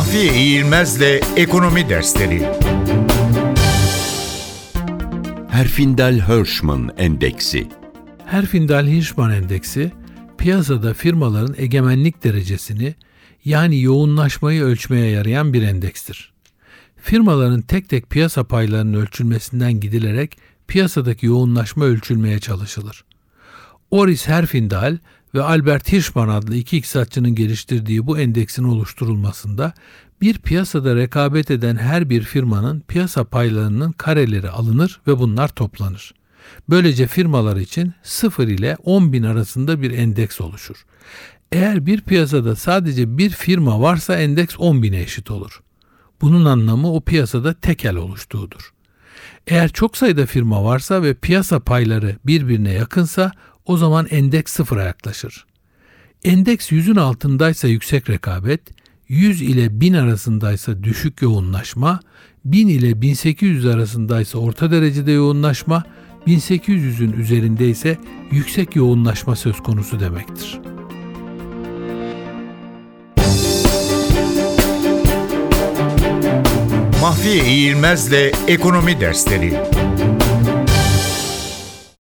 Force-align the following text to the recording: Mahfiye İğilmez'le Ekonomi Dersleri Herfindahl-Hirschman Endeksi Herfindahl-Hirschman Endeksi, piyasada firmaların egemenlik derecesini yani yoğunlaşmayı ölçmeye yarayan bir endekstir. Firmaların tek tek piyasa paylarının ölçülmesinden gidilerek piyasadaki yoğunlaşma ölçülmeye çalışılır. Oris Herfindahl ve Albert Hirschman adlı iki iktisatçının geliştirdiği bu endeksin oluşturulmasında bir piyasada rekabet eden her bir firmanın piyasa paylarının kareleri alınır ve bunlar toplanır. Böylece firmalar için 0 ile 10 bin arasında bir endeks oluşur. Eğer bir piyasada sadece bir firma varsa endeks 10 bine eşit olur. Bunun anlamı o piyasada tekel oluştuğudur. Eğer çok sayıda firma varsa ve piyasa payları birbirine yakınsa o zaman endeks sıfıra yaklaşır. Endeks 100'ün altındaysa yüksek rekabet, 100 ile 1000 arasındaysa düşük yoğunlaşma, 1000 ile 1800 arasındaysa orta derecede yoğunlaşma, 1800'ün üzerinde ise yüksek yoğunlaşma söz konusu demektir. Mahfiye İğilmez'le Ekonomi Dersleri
Mahfiye 0.00 0.34
İğilmez'le 0.34 1.20
Ekonomi 1.36 1.88
Dersleri 1.88 2.48
Herfindahl-Hirschman 5.50 6.94
Endeksi 6.98 7.68
Herfindahl-Hirschman 8.26 9.34
Endeksi, 9.34 9.92
piyasada 10.38 10.94
firmaların 10.94 11.54
egemenlik 11.58 12.24
derecesini 12.24 12.94
yani 13.44 13.80
yoğunlaşmayı 13.80 14.62
ölçmeye 14.62 15.10
yarayan 15.10 15.52
bir 15.52 15.62
endekstir. 15.62 16.32
Firmaların 16.96 17.62
tek 17.62 17.88
tek 17.88 18.10
piyasa 18.10 18.44
paylarının 18.44 19.00
ölçülmesinden 19.00 19.80
gidilerek 19.80 20.38
piyasadaki 20.68 21.26
yoğunlaşma 21.26 21.84
ölçülmeye 21.84 22.38
çalışılır. 22.38 23.04
Oris 23.90 24.28
Herfindahl 24.28 24.96
ve 25.34 25.42
Albert 25.42 25.92
Hirschman 25.92 26.28
adlı 26.28 26.56
iki 26.56 26.76
iktisatçının 26.76 27.34
geliştirdiği 27.34 28.06
bu 28.06 28.18
endeksin 28.18 28.64
oluşturulmasında 28.64 29.72
bir 30.20 30.38
piyasada 30.38 30.96
rekabet 30.96 31.50
eden 31.50 31.76
her 31.76 32.10
bir 32.10 32.22
firmanın 32.22 32.80
piyasa 32.80 33.24
paylarının 33.24 33.92
kareleri 33.92 34.50
alınır 34.50 35.00
ve 35.06 35.18
bunlar 35.18 35.48
toplanır. 35.48 36.14
Böylece 36.68 37.06
firmalar 37.06 37.56
için 37.56 37.92
0 38.02 38.48
ile 38.48 38.76
10 38.84 39.12
bin 39.12 39.22
arasında 39.22 39.82
bir 39.82 39.90
endeks 39.90 40.40
oluşur. 40.40 40.84
Eğer 41.52 41.86
bir 41.86 42.00
piyasada 42.00 42.56
sadece 42.56 43.18
bir 43.18 43.30
firma 43.30 43.80
varsa 43.80 44.16
endeks 44.16 44.54
10 44.58 44.82
bine 44.82 45.00
eşit 45.00 45.30
olur. 45.30 45.60
Bunun 46.20 46.44
anlamı 46.44 46.92
o 46.92 47.00
piyasada 47.00 47.54
tekel 47.54 47.96
oluştuğudur. 47.96 48.72
Eğer 49.46 49.68
çok 49.68 49.96
sayıda 49.96 50.26
firma 50.26 50.64
varsa 50.64 51.02
ve 51.02 51.14
piyasa 51.14 51.60
payları 51.60 52.16
birbirine 52.26 52.72
yakınsa 52.72 53.32
o 53.70 53.76
zaman 53.76 54.06
endeks 54.10 54.52
sıfıra 54.52 54.82
yaklaşır. 54.82 55.46
Endeks 56.24 56.72
100'ün 56.72 56.96
altındaysa 56.96 57.68
yüksek 57.68 58.10
rekabet, 58.10 58.60
100 59.08 59.42
ile 59.42 59.80
1000 59.80 59.94
arasındaysa 59.94 60.84
düşük 60.84 61.22
yoğunlaşma, 61.22 62.00
1000 62.44 62.68
ile 62.68 63.02
1800 63.02 63.66
arasındaysa 63.66 64.38
orta 64.38 64.70
derecede 64.70 65.12
yoğunlaşma, 65.12 65.84
1800'ün 66.26 67.12
üzerinde 67.12 67.68
ise 67.68 67.98
yüksek 68.30 68.76
yoğunlaşma 68.76 69.36
söz 69.36 69.60
konusu 69.60 70.00
demektir. 70.00 70.60
Mahfiye 77.02 77.44
İğilmez'le 77.44 78.32
Ekonomi 78.48 79.00
Dersleri 79.00 79.54